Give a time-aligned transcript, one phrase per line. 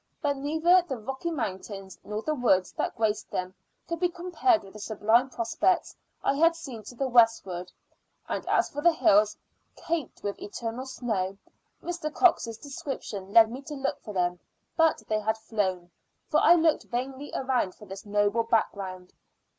[0.19, 3.53] But neither the rocky mountains, nor the woods that graced them,
[3.87, 7.71] could be compared with the sublime prospects I had seen to the westward;
[8.27, 9.37] and as for the hills,
[9.75, 11.37] "capped with eternal snow,"
[11.83, 12.11] Mr.
[12.11, 14.39] Coxe's description led me to look for them,
[14.75, 15.91] but they had flown,
[16.31, 19.13] for I looked vainly around for this noble background.